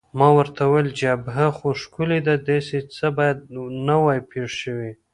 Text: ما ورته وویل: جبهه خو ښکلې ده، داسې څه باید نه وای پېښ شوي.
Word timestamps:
ما 0.19 0.27
ورته 0.37 0.61
وویل: 0.65 0.89
جبهه 0.99 1.47
خو 1.57 1.67
ښکلې 1.81 2.19
ده، 2.27 2.35
داسې 2.49 2.77
څه 2.95 3.05
باید 3.17 3.37
نه 3.87 3.95
وای 4.03 4.19
پېښ 4.31 4.49
شوي. 4.63 4.91